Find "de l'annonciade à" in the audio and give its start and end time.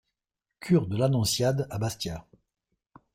0.87-1.77